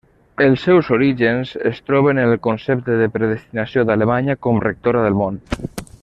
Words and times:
Els 0.43 0.61
seus 0.67 0.87
orígens 0.95 1.51
es 1.71 1.81
troben 1.89 2.21
en 2.23 2.31
el 2.37 2.41
concepte 2.47 2.97
de 3.03 3.09
predestinació 3.19 3.83
d'Alemanya 3.91 4.37
com 4.47 4.63
rectora 4.69 5.05
del 5.09 5.19
món. 5.25 5.37